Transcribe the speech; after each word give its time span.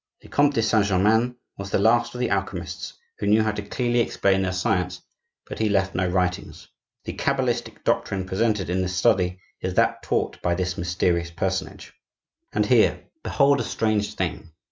The 0.21 0.29
Comte 0.29 0.55
de 0.55 0.63
Saint 0.63 0.83
Germain 0.83 1.35
was 1.59 1.69
the 1.69 1.77
last 1.77 2.15
of 2.15 2.19
the 2.21 2.31
alchemists 2.31 2.95
who 3.19 3.27
knew 3.27 3.43
how 3.43 3.51
to 3.51 3.61
clearly 3.61 3.99
explain 3.99 4.41
their 4.41 4.51
science; 4.51 5.01
but 5.45 5.59
he 5.59 5.69
left 5.69 5.93
no 5.93 6.07
writings. 6.09 6.67
The 7.05 7.13
cabalistic 7.13 7.83
doctrine 7.83 8.25
presented 8.25 8.67
in 8.71 8.81
this 8.81 8.95
Study 8.95 9.37
is 9.61 9.75
that 9.75 10.01
taught 10.01 10.41
by 10.41 10.55
this 10.55 10.75
mysterious 10.75 11.29
personage. 11.29 11.93
And 12.51 12.65
here, 12.65 12.99
behold 13.21 13.59
a 13.59 13.63
strange 13.63 14.15
thing! 14.15 14.49